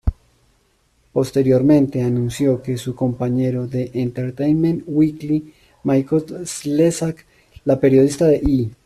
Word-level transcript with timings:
Posteriormente 1.13 2.01
anunció 2.01 2.63
que 2.63 2.75
su 2.79 2.95
compañero 2.95 3.69
en 3.71 3.91
Entertainment 3.93 4.81
Weekly 4.87 5.53
Michael 5.83 6.47
Slezak, 6.47 7.23
la 7.65 7.79
periodista 7.79 8.25
de 8.25 8.37
E! 8.37 8.71